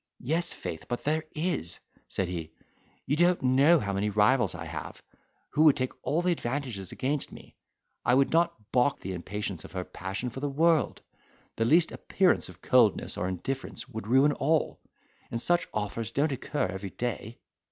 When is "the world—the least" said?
10.39-11.91